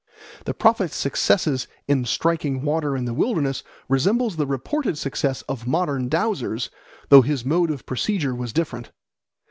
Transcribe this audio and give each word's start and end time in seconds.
The 0.45 0.55
prophet's 0.55 0.95
success 0.95 1.67
in 1.87 2.05
striking 2.05 2.63
water 2.63 2.97
in 2.97 3.05
the 3.05 3.13
wilderness 3.13 3.61
resembles 3.87 4.35
the 4.35 4.47
reported 4.47 4.97
success 4.97 5.43
of 5.43 5.67
modern 5.67 6.09
dowsers, 6.09 6.71
though 7.09 7.21
his 7.21 7.45
mode 7.45 7.69
of 7.69 7.85
procedure 7.85 8.33
was 8.33 8.51
different. 8.51 8.89